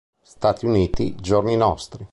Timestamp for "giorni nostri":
1.21-2.07